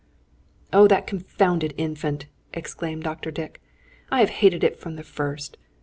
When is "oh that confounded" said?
0.73-1.75